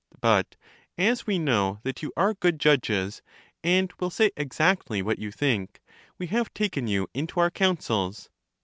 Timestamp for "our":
7.39-7.51